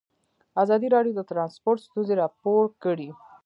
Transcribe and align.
ازادي 0.63 0.87
راډیو 0.95 1.13
د 1.15 1.21
ترانسپورټ 1.29 1.77
ستونزې 1.85 2.13
راپور 2.21 2.63
کړي. 2.83 3.09